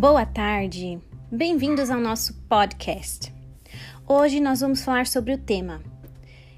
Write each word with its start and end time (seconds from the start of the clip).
Boa 0.00 0.24
tarde, 0.24 0.98
bem-vindos 1.30 1.90
ao 1.90 2.00
nosso 2.00 2.32
podcast. 2.48 3.30
Hoje 4.08 4.40
nós 4.40 4.60
vamos 4.60 4.82
falar 4.82 5.06
sobre 5.06 5.34
o 5.34 5.36
tema 5.36 5.82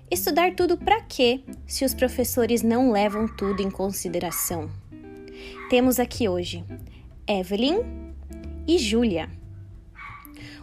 Estudar 0.09 0.55
tudo 0.55 0.79
para 0.79 1.01
quê 1.01 1.43
se 1.67 1.85
os 1.85 1.93
professores 1.93 2.63
não 2.63 2.93
levam 2.93 3.27
tudo 3.27 3.61
em 3.61 3.69
consideração? 3.69 4.71
Temos 5.69 5.99
aqui 5.99 6.29
hoje 6.29 6.65
Evelyn 7.27 7.81
e 8.65 8.79
Júlia. 8.79 9.29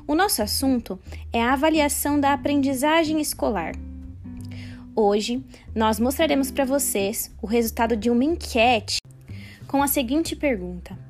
O 0.07 0.15
nosso 0.15 0.41
assunto 0.41 0.97
é 1.33 1.43
a 1.43 1.51
avaliação 1.51 2.17
da 2.17 2.31
aprendizagem 2.31 3.19
escolar. 3.19 3.73
Hoje 4.95 5.43
nós 5.75 5.99
mostraremos 5.99 6.49
para 6.49 6.63
vocês 6.63 7.29
o 7.41 7.45
resultado 7.45 7.97
de 7.97 8.09
uma 8.09 8.23
enquete 8.23 9.01
com 9.67 9.83
a 9.83 9.87
seguinte 9.89 10.33
pergunta: 10.33 11.08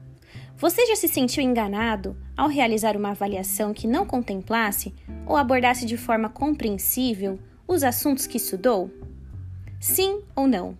Você 0.59 0.85
já 0.85 0.95
se 0.97 1.07
sentiu 1.07 1.41
enganado 1.41 2.17
ao 2.35 2.49
realizar 2.49 2.97
uma 2.97 3.11
avaliação 3.11 3.73
que 3.73 3.87
não 3.87 4.05
contemplasse 4.05 4.93
ou 5.25 5.37
abordasse 5.37 5.85
de 5.85 5.95
forma 5.95 6.27
compreensível 6.27 7.39
os 7.65 7.81
assuntos 7.81 8.27
que 8.27 8.35
estudou? 8.35 8.91
Sim 9.79 10.21
ou 10.35 10.47
não? 10.47 10.77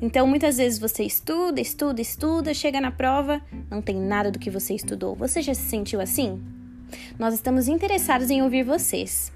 Então, 0.00 0.24
muitas 0.24 0.58
vezes 0.58 0.78
você 0.78 1.02
estuda, 1.02 1.60
estuda, 1.60 2.00
estuda, 2.00 2.54
chega 2.54 2.80
na 2.80 2.92
prova, 2.92 3.42
não 3.68 3.82
tem 3.82 3.96
nada 3.96 4.30
do 4.30 4.38
que 4.38 4.50
você 4.50 4.72
estudou. 4.72 5.16
Você 5.16 5.42
já 5.42 5.52
se 5.52 5.62
sentiu 5.62 6.00
assim? 6.00 6.40
Nós 7.18 7.34
estamos 7.34 7.66
interessados 7.66 8.30
em 8.30 8.40
ouvir 8.40 8.62
vocês. 8.62 9.32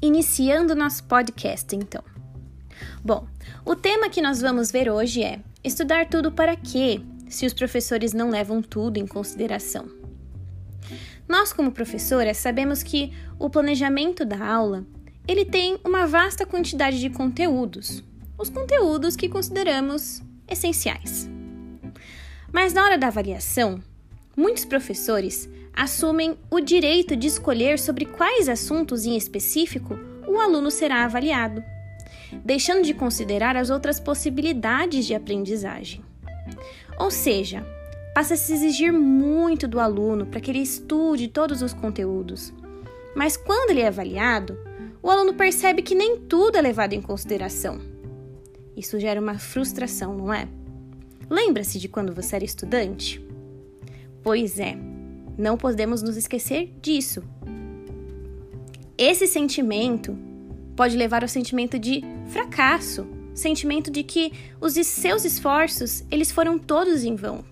Iniciando 0.00 0.74
nosso 0.74 1.04
podcast, 1.04 1.76
então. 1.76 2.02
Bom, 3.02 3.26
o 3.64 3.74
tema 3.74 4.10
que 4.10 4.20
nós 4.20 4.42
vamos 4.42 4.70
ver 4.70 4.90
hoje 4.90 5.22
é 5.22 5.40
estudar 5.64 6.06
tudo 6.06 6.30
para 6.30 6.54
quê, 6.54 7.00
se 7.30 7.46
os 7.46 7.54
professores 7.54 8.12
não 8.12 8.28
levam 8.28 8.60
tudo 8.60 8.98
em 8.98 9.06
consideração. 9.06 9.88
Nós, 11.26 11.50
como 11.52 11.72
professoras, 11.72 12.36
sabemos 12.36 12.82
que 12.82 13.12
o 13.38 13.48
planejamento 13.48 14.24
da 14.24 14.44
aula 14.44 14.84
ele 15.26 15.46
tem 15.46 15.78
uma 15.82 16.06
vasta 16.06 16.44
quantidade 16.44 17.00
de 17.00 17.08
conteúdos, 17.08 18.04
os 18.36 18.50
conteúdos 18.50 19.16
que 19.16 19.28
consideramos 19.28 20.22
essenciais. 20.46 21.26
Mas 22.52 22.74
na 22.74 22.84
hora 22.84 22.98
da 22.98 23.06
avaliação, 23.06 23.82
muitos 24.36 24.66
professores 24.66 25.48
assumem 25.72 26.36
o 26.50 26.60
direito 26.60 27.16
de 27.16 27.28
escolher 27.28 27.78
sobre 27.78 28.04
quais 28.04 28.48
assuntos 28.48 29.06
em 29.06 29.16
específico 29.16 29.98
o 30.26 30.38
aluno 30.38 30.70
será 30.70 31.04
avaliado, 31.04 31.62
deixando 32.44 32.84
de 32.84 32.94
considerar 32.94 33.56
as 33.56 33.70
outras 33.70 33.98
possibilidades 33.98 35.06
de 35.06 35.14
aprendizagem. 35.14 36.02
Ou 36.98 37.10
seja, 37.10 37.64
passa 38.14 38.34
a 38.34 38.36
se 38.36 38.52
exigir 38.52 38.92
muito 38.92 39.66
do 39.66 39.80
aluno 39.80 40.26
para 40.26 40.40
que 40.40 40.50
ele 40.50 40.60
estude 40.60 41.28
todos 41.28 41.62
os 41.62 41.72
conteúdos. 41.72 42.52
Mas 43.14 43.36
quando 43.36 43.70
ele 43.70 43.80
é 43.80 43.88
avaliado, 43.88 44.58
o 45.02 45.10
aluno 45.10 45.34
percebe 45.34 45.82
que 45.82 45.94
nem 45.94 46.18
tudo 46.18 46.56
é 46.56 46.60
levado 46.60 46.92
em 46.92 47.00
consideração. 47.00 47.80
Isso 48.76 48.98
gera 49.00 49.20
uma 49.20 49.38
frustração, 49.38 50.14
não 50.14 50.32
é? 50.32 50.48
Lembra-se 51.28 51.78
de 51.78 51.88
quando 51.88 52.14
você 52.14 52.36
era 52.36 52.44
estudante? 52.44 53.24
Pois 54.22 54.58
é, 54.58 54.76
não 55.38 55.56
podemos 55.56 56.02
nos 56.02 56.16
esquecer 56.16 56.72
disso. 56.82 57.22
Esse 58.98 59.26
sentimento 59.26 60.18
pode 60.80 60.96
levar 60.96 61.22
ao 61.22 61.28
sentimento 61.28 61.78
de 61.78 62.02
fracasso, 62.28 63.06
sentimento 63.34 63.90
de 63.90 64.02
que 64.02 64.32
os 64.58 64.72
seus 64.86 65.26
esforços, 65.26 66.02
eles 66.10 66.32
foram 66.32 66.58
todos 66.58 67.04
em 67.04 67.14
vão. 67.14 67.44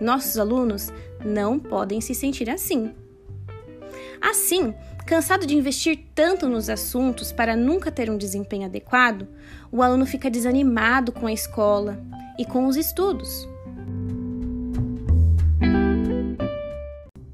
Nossos 0.00 0.36
alunos 0.36 0.88
não 1.24 1.56
podem 1.56 2.00
se 2.00 2.16
sentir 2.16 2.50
assim. 2.50 2.92
Assim, 4.20 4.74
cansado 5.06 5.46
de 5.46 5.54
investir 5.54 6.00
tanto 6.16 6.48
nos 6.48 6.68
assuntos 6.68 7.30
para 7.30 7.54
nunca 7.54 7.92
ter 7.92 8.10
um 8.10 8.18
desempenho 8.18 8.66
adequado, 8.66 9.28
o 9.70 9.80
aluno 9.80 10.04
fica 10.04 10.28
desanimado 10.28 11.12
com 11.12 11.28
a 11.28 11.32
escola, 11.32 12.04
e 12.36 12.44
com 12.44 12.66
os 12.66 12.74
estudos. 12.74 13.48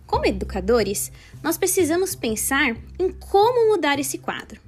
Como 0.06 0.26
educadores, 0.26 1.10
nós 1.42 1.56
precisamos 1.56 2.14
pensar 2.14 2.76
em 2.98 3.10
como 3.10 3.70
mudar 3.70 3.98
esse 3.98 4.18
quadro. 4.18 4.67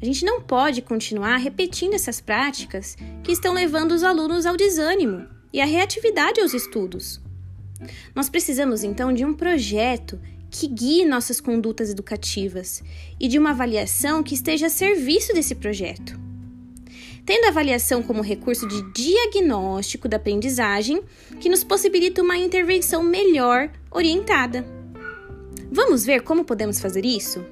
A 0.00 0.04
gente 0.04 0.24
não 0.24 0.40
pode 0.40 0.80
continuar 0.82 1.36
repetindo 1.36 1.94
essas 1.94 2.20
práticas 2.20 2.96
que 3.22 3.32
estão 3.32 3.52
levando 3.52 3.92
os 3.92 4.02
alunos 4.02 4.46
ao 4.46 4.56
desânimo 4.56 5.26
e 5.52 5.60
à 5.60 5.64
reatividade 5.64 6.40
aos 6.40 6.54
estudos. 6.54 7.20
Nós 8.14 8.28
precisamos 8.28 8.82
então 8.82 9.12
de 9.12 9.24
um 9.24 9.34
projeto 9.34 10.20
que 10.50 10.66
guie 10.66 11.04
nossas 11.04 11.40
condutas 11.40 11.90
educativas 11.90 12.82
e 13.18 13.28
de 13.28 13.38
uma 13.38 13.50
avaliação 13.50 14.22
que 14.22 14.34
esteja 14.34 14.66
a 14.66 14.70
serviço 14.70 15.32
desse 15.32 15.54
projeto 15.54 16.18
tendo 17.30 17.44
a 17.44 17.48
avaliação 17.48 18.02
como 18.02 18.22
recurso 18.22 18.66
de 18.66 18.82
diagnóstico 18.92 20.08
da 20.08 20.16
aprendizagem 20.16 21.00
que 21.38 21.48
nos 21.48 21.62
possibilita 21.62 22.22
uma 22.22 22.36
intervenção 22.36 23.04
melhor 23.04 23.70
orientada. 23.88 24.64
Vamos 25.70 26.04
ver 26.04 26.22
como 26.22 26.44
podemos 26.44 26.80
fazer 26.80 27.04
isso? 27.04 27.44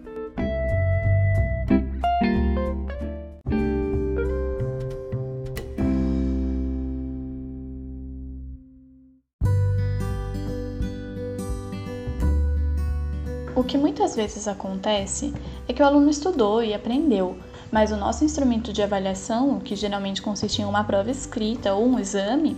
Que 13.68 13.78
muitas 13.78 14.16
vezes 14.16 14.48
acontece 14.48 15.32
é 15.68 15.72
que 15.74 15.82
o 15.82 15.86
aluno 15.86 16.08
estudou 16.08 16.64
e 16.64 16.72
aprendeu, 16.72 17.38
mas 17.70 17.92
o 17.92 17.96
nosso 17.96 18.24
instrumento 18.24 18.72
de 18.72 18.82
avaliação, 18.82 19.60
que 19.60 19.76
geralmente 19.76 20.22
consiste 20.22 20.62
em 20.62 20.64
uma 20.64 20.82
prova 20.82 21.10
escrita 21.10 21.74
ou 21.74 21.86
um 21.86 21.98
exame, 21.98 22.56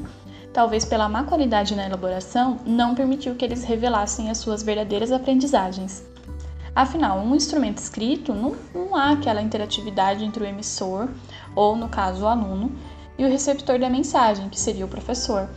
talvez 0.52 0.84
pela 0.84 1.08
má 1.08 1.24
qualidade 1.24 1.74
na 1.74 1.84
elaboração, 1.84 2.58
não 2.64 2.94
permitiu 2.94 3.34
que 3.34 3.44
eles 3.44 3.64
revelassem 3.64 4.30
as 4.30 4.38
suas 4.38 4.62
verdadeiras 4.62 5.10
aprendizagens. 5.10 6.04
Afinal, 6.74 7.18
um 7.18 7.34
instrumento 7.34 7.78
escrito 7.78 8.32
não, 8.32 8.54
não 8.72 8.94
há 8.94 9.10
aquela 9.10 9.42
interatividade 9.42 10.24
entre 10.24 10.44
o 10.44 10.46
emissor, 10.46 11.08
ou 11.56 11.74
no 11.74 11.88
caso 11.88 12.22
o 12.22 12.28
aluno, 12.28 12.70
e 13.18 13.24
o 13.24 13.28
receptor 13.28 13.80
da 13.80 13.90
mensagem, 13.90 14.48
que 14.48 14.60
seria 14.60 14.84
o 14.84 14.88
professor. 14.88 15.50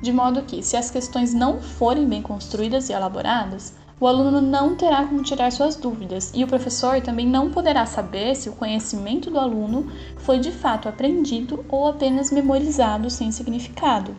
De 0.00 0.12
modo 0.12 0.42
que, 0.42 0.62
se 0.62 0.76
as 0.76 0.88
questões 0.88 1.34
não 1.34 1.60
forem 1.60 2.06
bem 2.06 2.22
construídas 2.22 2.88
e 2.88 2.92
elaboradas, 2.92 3.74
o 4.00 4.06
aluno 4.06 4.40
não 4.40 4.74
terá 4.74 5.04
como 5.04 5.22
tirar 5.22 5.52
suas 5.52 5.76
dúvidas 5.76 6.32
e 6.34 6.42
o 6.42 6.46
professor 6.46 7.02
também 7.02 7.26
não 7.26 7.50
poderá 7.50 7.84
saber 7.84 8.34
se 8.34 8.48
o 8.48 8.54
conhecimento 8.54 9.30
do 9.30 9.38
aluno 9.38 9.92
foi 10.16 10.38
de 10.38 10.50
fato 10.50 10.88
aprendido 10.88 11.62
ou 11.68 11.86
apenas 11.86 12.32
memorizado 12.32 13.10
sem 13.10 13.30
significado. 13.30 14.16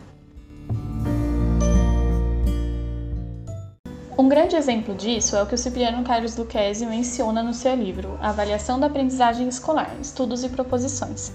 Um 4.16 4.28
grande 4.28 4.54
exemplo 4.54 4.94
disso 4.94 5.34
é 5.34 5.42
o 5.42 5.46
que 5.46 5.56
o 5.56 5.58
Cipriano 5.58 6.04
Carlos 6.04 6.36
Lucchesi 6.36 6.86
menciona 6.86 7.42
no 7.42 7.52
seu 7.52 7.74
livro 7.74 8.16
Avaliação 8.22 8.78
da 8.78 8.86
Aprendizagem 8.86 9.48
Escolar, 9.48 9.90
Estudos 10.00 10.44
e 10.44 10.48
Proposições. 10.48 11.32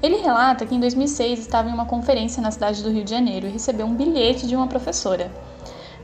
Ele 0.00 0.18
relata 0.18 0.64
que 0.64 0.74
em 0.74 0.80
2006 0.80 1.40
estava 1.40 1.68
em 1.68 1.72
uma 1.72 1.86
conferência 1.86 2.40
na 2.40 2.52
cidade 2.52 2.82
do 2.82 2.90
Rio 2.90 3.04
de 3.04 3.10
Janeiro 3.10 3.48
e 3.48 3.50
recebeu 3.50 3.86
um 3.86 3.94
bilhete 3.94 4.46
de 4.46 4.54
uma 4.54 4.68
professora. 4.68 5.32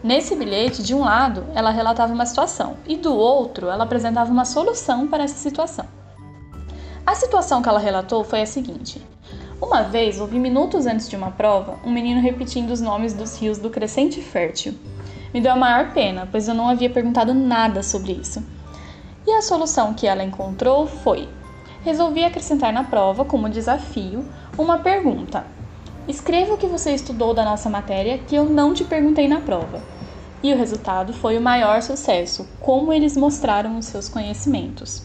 Nesse 0.02 0.36
bilhete, 0.36 0.80
de 0.80 0.94
um 0.94 1.00
lado, 1.00 1.44
ela 1.56 1.72
relatava 1.72 2.12
uma 2.12 2.24
situação 2.24 2.76
e 2.86 2.96
do 2.96 3.12
outro, 3.12 3.68
ela 3.68 3.82
apresentava 3.82 4.30
uma 4.30 4.44
solução 4.44 5.08
para 5.08 5.24
essa 5.24 5.36
situação. 5.36 5.86
A 7.04 7.16
situação 7.16 7.60
que 7.60 7.68
ela 7.68 7.80
relatou 7.80 8.22
foi 8.22 8.42
a 8.42 8.46
seguinte: 8.46 9.04
Uma 9.60 9.82
vez, 9.82 10.20
ouvi 10.20 10.38
minutos 10.38 10.86
antes 10.86 11.08
de 11.08 11.16
uma 11.16 11.32
prova, 11.32 11.80
um 11.84 11.90
menino 11.90 12.20
repetindo 12.20 12.70
os 12.70 12.80
nomes 12.80 13.12
dos 13.12 13.36
rios 13.40 13.58
do 13.58 13.70
Crescente 13.70 14.20
Fértil. 14.20 14.74
Me 15.34 15.40
deu 15.40 15.52
a 15.52 15.56
maior 15.56 15.92
pena, 15.92 16.28
pois 16.30 16.46
eu 16.46 16.54
não 16.54 16.68
havia 16.68 16.88
perguntado 16.88 17.34
nada 17.34 17.82
sobre 17.82 18.12
isso. 18.12 18.40
E 19.26 19.32
a 19.32 19.42
solução 19.42 19.94
que 19.94 20.06
ela 20.06 20.22
encontrou 20.22 20.86
foi: 20.86 21.28
resolvi 21.82 22.22
acrescentar 22.22 22.72
na 22.72 22.84
prova, 22.84 23.24
como 23.24 23.48
desafio, 23.48 24.24
uma 24.56 24.78
pergunta 24.78 25.57
Escreva 26.08 26.54
o 26.54 26.56
que 26.56 26.66
você 26.66 26.92
estudou 26.92 27.34
da 27.34 27.44
nossa 27.44 27.68
matéria 27.68 28.16
que 28.16 28.34
eu 28.34 28.46
não 28.46 28.72
te 28.72 28.82
perguntei 28.82 29.28
na 29.28 29.42
prova. 29.42 29.82
E 30.42 30.54
o 30.54 30.56
resultado 30.56 31.12
foi 31.12 31.36
o 31.36 31.40
maior 31.40 31.82
sucesso, 31.82 32.48
como 32.60 32.94
eles 32.94 33.14
mostraram 33.14 33.76
os 33.76 33.84
seus 33.84 34.08
conhecimentos. 34.08 35.02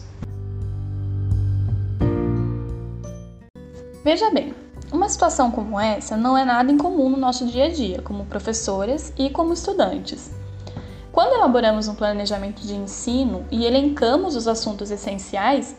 Veja 4.02 4.30
bem, 4.30 4.54
uma 4.90 5.10
situação 5.10 5.50
como 5.50 5.78
essa 5.78 6.16
não 6.16 6.38
é 6.38 6.44
nada 6.44 6.72
incomum 6.72 7.10
no 7.10 7.18
nosso 7.18 7.46
dia 7.48 7.66
a 7.66 7.68
dia, 7.68 8.00
como 8.00 8.24
professoras 8.24 9.12
e 9.18 9.28
como 9.28 9.52
estudantes. 9.52 10.30
Quando 11.12 11.34
elaboramos 11.34 11.86
um 11.86 11.94
planejamento 11.94 12.62
de 12.62 12.74
ensino 12.74 13.44
e 13.50 13.66
elencamos 13.66 14.36
os 14.36 14.48
assuntos 14.48 14.90
essenciais, 14.90 15.76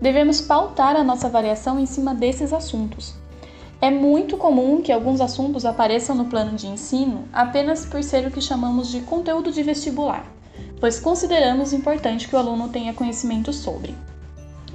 devemos 0.00 0.40
pautar 0.40 0.96
a 0.96 1.04
nossa 1.04 1.28
avaliação 1.28 1.78
em 1.78 1.86
cima 1.86 2.14
desses 2.14 2.52
assuntos, 2.52 3.14
É 3.80 3.90
muito 3.90 4.38
comum 4.38 4.80
que 4.80 4.90
alguns 4.90 5.20
assuntos 5.20 5.66
apareçam 5.66 6.16
no 6.16 6.24
plano 6.24 6.56
de 6.56 6.66
ensino 6.66 7.28
apenas 7.32 7.84
por 7.84 8.02
ser 8.02 8.26
o 8.26 8.30
que 8.30 8.40
chamamos 8.40 8.88
de 8.88 9.00
conteúdo 9.02 9.52
de 9.52 9.62
vestibular, 9.62 10.24
pois 10.80 10.98
consideramos 10.98 11.74
importante 11.74 12.26
que 12.26 12.34
o 12.34 12.38
aluno 12.38 12.70
tenha 12.70 12.94
conhecimento 12.94 13.52
sobre. 13.52 13.94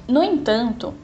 No 0.06 0.22
entanto, 0.22 0.94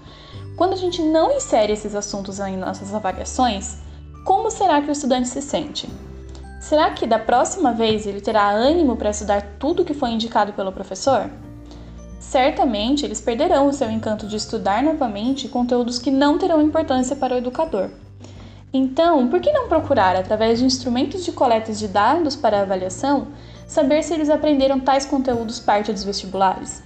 quando 0.56 0.74
a 0.74 0.76
gente 0.76 1.02
não 1.02 1.32
insere 1.32 1.72
esses 1.72 1.94
assuntos 1.94 2.38
em 2.38 2.56
nossas 2.56 2.94
avaliações, 2.94 3.78
como 4.24 4.50
será 4.50 4.80
que 4.80 4.88
o 4.88 4.92
estudante 4.92 5.28
se 5.28 5.42
sente? 5.42 5.88
Será 6.60 6.90
que 6.90 7.06
da 7.06 7.18
próxima 7.18 7.72
vez 7.72 8.06
ele 8.06 8.20
terá 8.20 8.50
ânimo 8.50 8.96
para 8.96 9.10
estudar 9.10 9.42
tudo 9.58 9.84
que 9.84 9.94
foi 9.94 10.10
indicado 10.10 10.52
pelo 10.52 10.72
professor? 10.72 11.30
Certamente 12.18 13.04
eles 13.04 13.20
perderão 13.20 13.68
o 13.68 13.72
seu 13.72 13.90
encanto 13.90 14.26
de 14.26 14.36
estudar 14.36 14.82
novamente 14.82 15.48
conteúdos 15.48 15.98
que 15.98 16.10
não 16.10 16.36
terão 16.36 16.60
importância 16.60 17.14
para 17.14 17.34
o 17.34 17.38
educador. 17.38 17.90
Então, 18.72 19.28
por 19.28 19.40
que 19.40 19.50
não 19.50 19.68
procurar, 19.68 20.14
através 20.14 20.58
de 20.58 20.64
instrumentos 20.64 21.24
de 21.24 21.32
coleta 21.32 21.72
de 21.72 21.88
dados 21.88 22.36
para 22.36 22.60
avaliação, 22.60 23.28
saber 23.66 24.02
se 24.02 24.12
eles 24.12 24.28
aprenderam 24.28 24.78
tais 24.78 25.06
conteúdos 25.06 25.58
parte 25.58 25.92
dos 25.92 26.04
vestibulares? 26.04 26.82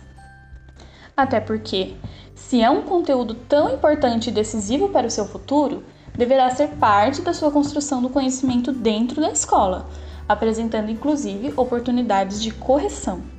Até 1.17 1.41
porque, 1.41 1.95
se 2.35 2.63
é 2.63 2.71
um 2.71 2.83
conteúdo 2.83 3.35
tão 3.35 3.75
importante 3.75 4.29
e 4.29 4.33
decisivo 4.33 4.91
para 4.91 5.07
o 5.07 5.11
seu 5.11 5.27
futuro, 5.27 5.83
deverá 6.15 6.51
ser 6.51 6.69
parte 6.77 7.23
da 7.23 7.33
sua 7.33 7.51
construção 7.51 8.01
do 8.01 8.11
conhecimento 8.11 8.71
dentro 8.71 9.21
da 9.21 9.33
escola, 9.33 9.89
apresentando 10.29 10.91
inclusive 10.91 11.53
oportunidades 11.57 12.41
de 12.41 12.53
correção. 12.53 13.32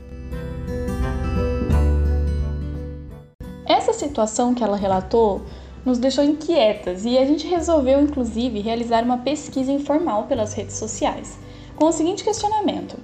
Essa 3.94 4.07
situação 4.07 4.56
que 4.56 4.63
ela 4.63 4.75
relatou 4.75 5.44
nos 5.86 6.00
deixou 6.00 6.24
inquietas 6.24 7.06
e 7.06 7.16
a 7.16 7.25
gente 7.25 7.45
resolveu 7.45 8.01
inclusive 8.01 8.60
realizar 8.60 9.04
uma 9.04 9.19
pesquisa 9.19 9.72
informal 9.72 10.24
pelas 10.24 10.51
redes 10.54 10.78
sociais, 10.78 11.38
com 11.75 11.86
o 11.86 11.92
seguinte 11.92 12.24
questionamento: 12.24 12.98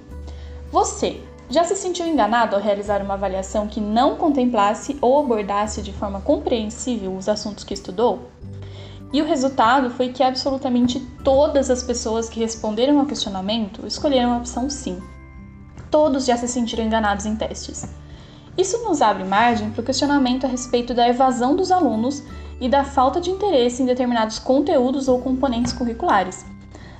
Você 0.72 1.20
já 1.48 1.62
se 1.62 1.76
sentiu 1.76 2.08
enganado 2.08 2.56
ao 2.56 2.62
realizar 2.62 3.02
uma 3.02 3.14
avaliação 3.14 3.68
que 3.68 3.80
não 3.80 4.16
contemplasse 4.16 4.98
ou 5.00 5.20
abordasse 5.20 5.80
de 5.80 5.92
forma 5.92 6.20
compreensível 6.22 7.14
os 7.16 7.28
assuntos 7.28 7.62
que 7.62 7.74
estudou? 7.74 8.28
E 9.12 9.22
o 9.22 9.26
resultado 9.26 9.90
foi 9.90 10.08
que 10.08 10.24
absolutamente 10.24 10.98
todas 11.22 11.70
as 11.70 11.84
pessoas 11.84 12.28
que 12.28 12.40
responderam 12.40 12.98
ao 12.98 13.06
questionamento 13.06 13.86
escolheram 13.86 14.32
a 14.32 14.38
opção 14.38 14.68
sim. 14.68 15.00
Todos 15.88 16.24
já 16.24 16.36
se 16.36 16.48
sentiram 16.48 16.84
enganados 16.84 17.26
em 17.26 17.36
testes. 17.36 17.86
Isso 18.60 18.76
nos 18.84 19.00
abre 19.00 19.24
margem 19.24 19.70
para 19.70 19.80
o 19.80 19.84
questionamento 19.84 20.44
a 20.44 20.48
respeito 20.48 20.92
da 20.92 21.08
evasão 21.08 21.56
dos 21.56 21.72
alunos 21.72 22.22
e 22.60 22.68
da 22.68 22.84
falta 22.84 23.18
de 23.18 23.30
interesse 23.30 23.82
em 23.82 23.86
determinados 23.86 24.38
conteúdos 24.38 25.08
ou 25.08 25.18
componentes 25.18 25.72
curriculares. 25.72 26.44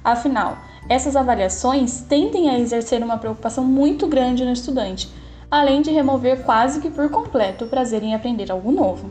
Afinal, 0.02 0.56
essas 0.88 1.14
avaliações 1.16 2.00
tendem 2.08 2.48
a 2.48 2.58
exercer 2.58 3.02
uma 3.02 3.18
preocupação 3.18 3.62
muito 3.62 4.06
grande 4.06 4.42
no 4.42 4.54
estudante, 4.54 5.12
além 5.50 5.82
de 5.82 5.90
remover 5.90 6.44
quase 6.44 6.80
que 6.80 6.88
por 6.88 7.10
completo 7.10 7.66
o 7.66 7.68
prazer 7.68 8.02
em 8.02 8.14
aprender 8.14 8.50
algo 8.50 8.72
novo. 8.72 9.10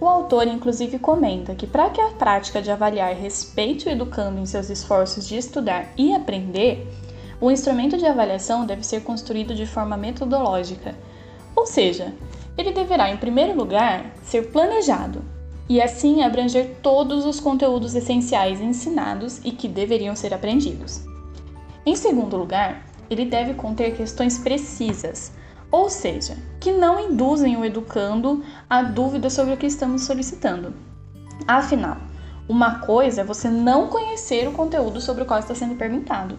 O 0.00 0.06
autor, 0.06 0.46
inclusive, 0.46 1.00
comenta 1.00 1.56
que 1.56 1.66
para 1.66 1.90
que 1.90 2.00
a 2.00 2.10
prática 2.10 2.62
de 2.62 2.70
avaliar 2.70 3.16
respeite 3.16 3.88
o 3.88 3.90
educando 3.90 4.38
em 4.38 4.46
seus 4.46 4.70
esforços 4.70 5.26
de 5.26 5.36
estudar 5.36 5.88
e 5.98 6.14
aprender, 6.14 6.86
o 7.40 7.50
instrumento 7.50 7.96
de 7.96 8.06
avaliação 8.06 8.66
deve 8.66 8.84
ser 8.84 9.02
construído 9.02 9.54
de 9.54 9.66
forma 9.66 9.96
metodológica, 9.96 10.94
ou 11.56 11.66
seja, 11.66 12.12
ele 12.56 12.72
deverá, 12.72 13.10
em 13.10 13.16
primeiro 13.16 13.56
lugar, 13.56 14.12
ser 14.22 14.50
planejado 14.50 15.24
e 15.68 15.80
assim 15.80 16.22
abranger 16.22 16.76
todos 16.82 17.24
os 17.24 17.40
conteúdos 17.40 17.94
essenciais 17.94 18.60
ensinados 18.60 19.40
e 19.44 19.52
que 19.52 19.68
deveriam 19.68 20.14
ser 20.16 20.34
aprendidos. 20.34 21.02
Em 21.86 21.96
segundo 21.96 22.36
lugar, 22.36 22.84
ele 23.08 23.24
deve 23.24 23.54
conter 23.54 23.96
questões 23.96 24.38
precisas, 24.38 25.32
ou 25.70 25.88
seja, 25.88 26.36
que 26.58 26.72
não 26.72 26.98
induzem 26.98 27.56
o 27.56 27.64
educando 27.64 28.44
a 28.68 28.82
dúvida 28.82 29.30
sobre 29.30 29.54
o 29.54 29.56
que 29.56 29.66
estamos 29.66 30.02
solicitando. 30.02 30.74
Afinal, 31.46 31.96
uma 32.48 32.80
coisa 32.80 33.20
é 33.20 33.24
você 33.24 33.48
não 33.48 33.86
conhecer 33.86 34.48
o 34.48 34.52
conteúdo 34.52 35.00
sobre 35.00 35.22
o 35.22 35.26
qual 35.26 35.38
está 35.38 35.54
sendo 35.54 35.76
perguntado. 35.76 36.36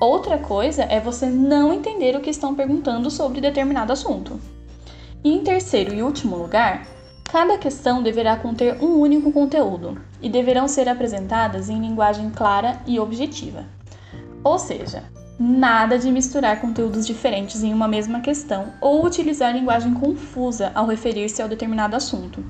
Outra 0.00 0.38
coisa 0.38 0.84
é 0.84 1.00
você 1.00 1.26
não 1.26 1.72
entender 1.72 2.16
o 2.16 2.20
que 2.20 2.30
estão 2.30 2.54
perguntando 2.54 3.10
sobre 3.10 3.40
determinado 3.40 3.92
assunto. 3.92 4.40
E 5.24 5.32
em 5.32 5.42
terceiro 5.42 5.94
e 5.94 6.02
último 6.02 6.36
lugar, 6.36 6.86
cada 7.24 7.58
questão 7.58 8.02
deverá 8.02 8.36
conter 8.36 8.82
um 8.82 9.00
único 9.00 9.32
conteúdo 9.32 10.00
e 10.22 10.28
deverão 10.28 10.68
ser 10.68 10.88
apresentadas 10.88 11.68
em 11.68 11.80
linguagem 11.80 12.30
clara 12.30 12.80
e 12.86 13.00
objetiva. 13.00 13.64
Ou 14.44 14.58
seja, 14.58 15.02
Nada 15.40 15.96
de 15.96 16.10
misturar 16.10 16.60
conteúdos 16.60 17.06
diferentes 17.06 17.62
em 17.62 17.72
uma 17.72 17.86
mesma 17.86 18.18
questão 18.18 18.72
ou 18.80 19.06
utilizar 19.06 19.54
linguagem 19.54 19.94
confusa 19.94 20.72
ao 20.74 20.84
referir-se 20.84 21.40
ao 21.40 21.48
determinado 21.48 21.94
assunto. 21.94 22.44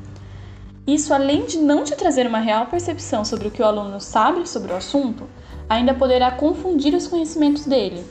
Isso, 0.87 1.13
além 1.13 1.45
de 1.45 1.59
não 1.59 1.85
te 1.85 1.95
trazer 1.95 2.27
uma 2.27 2.39
real 2.39 2.65
percepção 2.65 3.27
sobre 3.27 3.49
o 3.49 3.51
que 3.51 3.61
o 3.61 3.65
aluno 3.67 4.01
sabe 4.01 4.49
sobre 4.49 4.73
o 4.73 4.77
assunto, 4.77 5.29
ainda 5.69 5.95
poderá 5.95 6.31
confundir 6.31 6.95
os 6.95 7.07
conhecimentos 7.07 7.65
dele. 7.65 8.05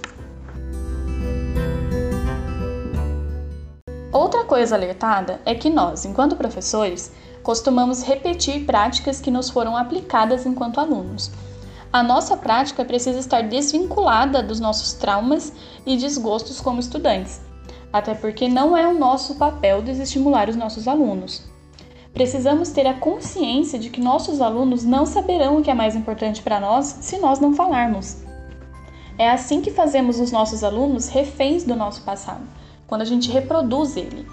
Outra 4.12 4.44
coisa 4.44 4.76
alertada 4.76 5.40
é 5.46 5.54
que 5.54 5.70
nós, 5.70 6.06
enquanto 6.06 6.36
professores, 6.36 7.12
costumamos 7.44 8.04
repetir 8.04 8.66
práticas 8.66 9.22
que 9.22 9.32
nos 9.32 9.50
foram 9.50 9.76
aplicadas 9.76 10.46
enquanto 10.46 10.80
alunos 10.80 11.32
a 11.92 12.04
nossa 12.04 12.36
prática 12.36 12.84
precisa 12.84 13.20
estar 13.20 13.42
desvinculada 13.42 14.44
dos 14.44 14.60
nossos 14.60 14.94
traumas 14.94 15.54
e 15.86 15.98
desgostos 15.98 16.60
como 16.60 16.80
estudantes, 16.80 17.42
até 17.92 18.14
porque 18.14 18.48
não 18.48 18.76
é 18.76 18.88
o 18.88 18.98
nosso 18.98 19.36
papel 19.36 19.82
desestimular 19.82 20.50
os 20.50 20.56
nossos 20.56 20.88
alunos. 20.88 21.44
Precisamos 22.18 22.70
ter 22.70 22.88
a 22.88 22.96
consciência 22.96 23.78
de 23.78 23.92
que 23.92 24.02
nossos 24.02 24.42
alunos 24.42 24.84
não 24.84 25.06
saberão 25.06 25.58
o 25.58 25.62
que 25.62 25.70
é 25.70 25.74
mais 25.76 25.96
importante 25.96 26.42
para 26.42 26.60
nós 26.60 26.98
se 27.00 27.20
nós 27.20 27.40
não 27.40 27.54
falarmos. 27.54 28.18
É 29.20 29.30
assim 29.30 29.62
que 29.62 29.70
fazemos 29.70 30.20
os 30.20 30.32
nossos 30.32 30.64
alunos 30.64 31.10
reféns 31.10 31.64
do 31.64 31.76
nosso 31.76 32.02
passado, 32.02 32.42
quando 32.88 33.04
a 33.04 33.06
gente 33.06 33.30
reproduz 33.30 33.96
ele. 33.96 34.26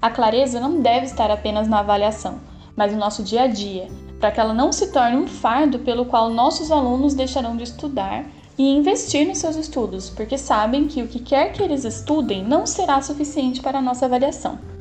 A 0.00 0.08
clareza 0.08 0.60
não 0.60 0.80
deve 0.80 1.06
estar 1.06 1.28
apenas 1.28 1.66
na 1.66 1.80
avaliação, 1.80 2.38
mas 2.76 2.92
no 2.92 2.98
nosso 3.00 3.24
dia 3.24 3.42
a 3.42 3.46
dia, 3.48 3.88
para 4.20 4.30
que 4.30 4.38
ela 4.38 4.54
não 4.54 4.70
se 4.70 4.92
torne 4.92 5.16
um 5.16 5.26
fardo 5.26 5.80
pelo 5.80 6.04
qual 6.04 6.30
nossos 6.30 6.70
alunos 6.70 7.12
deixarão 7.12 7.56
de 7.56 7.64
estudar 7.64 8.24
e 8.56 8.70
investir 8.70 9.26
nos 9.26 9.38
seus 9.38 9.56
estudos, 9.56 10.10
porque 10.10 10.38
sabem 10.38 10.86
que 10.86 11.02
o 11.02 11.08
que 11.08 11.18
quer 11.18 11.52
que 11.52 11.60
eles 11.60 11.84
estudem 11.84 12.44
não 12.44 12.64
será 12.64 13.02
suficiente 13.02 13.60
para 13.60 13.80
a 13.80 13.82
nossa 13.82 14.06
avaliação. 14.06 14.75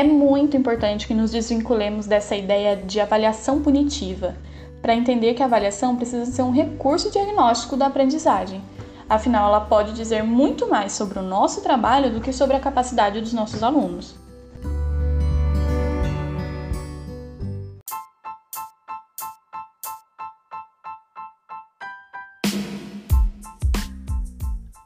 É 0.00 0.02
muito 0.02 0.56
importante 0.56 1.06
que 1.06 1.12
nos 1.12 1.30
desvinculemos 1.30 2.06
dessa 2.06 2.34
ideia 2.34 2.74
de 2.74 2.98
avaliação 2.98 3.60
punitiva, 3.60 4.34
para 4.80 4.94
entender 4.94 5.34
que 5.34 5.42
a 5.42 5.44
avaliação 5.44 5.94
precisa 5.94 6.24
ser 6.24 6.40
um 6.40 6.50
recurso 6.50 7.10
diagnóstico 7.10 7.76
da 7.76 7.84
aprendizagem 7.88 8.62
Afinal, 9.10 9.48
ela 9.48 9.60
pode 9.60 9.92
dizer 9.92 10.22
muito 10.22 10.66
mais 10.70 10.92
sobre 10.92 11.18
o 11.18 11.22
nosso 11.22 11.62
trabalho 11.62 12.10
do 12.10 12.20
que 12.22 12.32
sobre 12.32 12.56
a 12.56 12.60
capacidade 12.60 13.20
dos 13.20 13.34
nossos 13.34 13.62
alunos. 13.62 14.14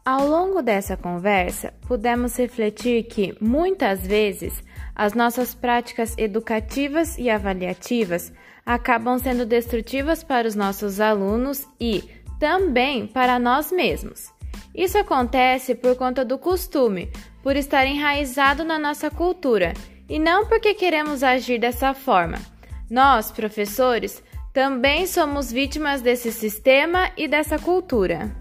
Ao 0.05 0.27
longo 0.27 0.61
dessa 0.63 0.97
conversa, 0.97 1.73
pudemos 1.87 2.37
refletir 2.37 3.05
que, 3.05 3.37
muitas 3.41 4.07
vezes, 4.07 4.63
as 4.95 5.15
nossas 5.15 5.55
práticas 5.55 6.15
educativas 6.17 7.19
e 7.19 7.29
avaliativas 7.29 8.33
acabam 8.65 9.19
sendo 9.19 9.45
destrutivas 9.45 10.23
para 10.23 10.47
os 10.47 10.55
nossos 10.55 11.01
alunos 11.01 11.67
e, 11.81 12.05
também 12.39 13.07
para 13.07 13.39
nós 13.39 13.73
mesmos. 13.73 14.33
Isso 14.75 14.99
acontece 14.99 15.75
por 15.75 15.97
conta 15.97 16.25
do 16.25 16.39
costume, 16.39 17.11
por 17.43 17.57
estar 17.57 17.87
enraizado 17.87 18.65
na 18.65 18.79
nossa 18.79 19.11
cultura 19.11 19.75
e 20.09 20.19
não 20.19 20.47
porque 20.47 20.75
queremos 20.75 21.23
agir 21.23 21.59
dessa 21.59 21.95
forma. 21.95 22.39
Nós, 22.91 23.31
professores, 23.31 24.23
também 24.53 25.07
somos 25.07 25.51
vítimas 25.51 26.03
desse 26.03 26.31
sistema 26.31 27.11
e 27.17 27.27
dessa 27.27 27.59
cultura. 27.59 28.35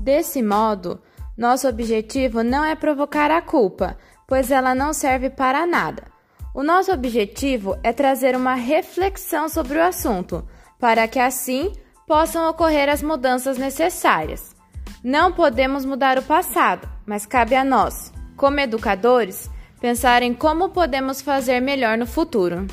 Desse 0.00 0.42
modo, 0.42 1.00
nosso 1.36 1.68
objetivo 1.68 2.42
não 2.42 2.64
é 2.64 2.74
provocar 2.74 3.30
a 3.30 3.40
culpa, 3.40 3.96
pois 4.26 4.50
ela 4.50 4.74
não 4.74 4.92
serve 4.92 5.30
para 5.30 5.66
nada. 5.66 6.04
O 6.54 6.62
nosso 6.62 6.92
objetivo 6.92 7.78
é 7.82 7.92
trazer 7.92 8.36
uma 8.36 8.54
reflexão 8.54 9.48
sobre 9.48 9.78
o 9.78 9.82
assunto, 9.82 10.46
para 10.78 11.08
que 11.08 11.18
assim 11.18 11.72
possam 12.06 12.48
ocorrer 12.50 12.90
as 12.90 13.02
mudanças 13.02 13.56
necessárias. 13.56 14.54
Não 15.02 15.32
podemos 15.32 15.84
mudar 15.84 16.18
o 16.18 16.22
passado, 16.22 16.88
mas 17.06 17.24
cabe 17.24 17.54
a 17.54 17.64
nós, 17.64 18.12
como 18.36 18.60
educadores, 18.60 19.50
pensar 19.80 20.22
em 20.22 20.34
como 20.34 20.68
podemos 20.68 21.22
fazer 21.22 21.60
melhor 21.60 21.96
no 21.96 22.06
futuro. 22.06 22.66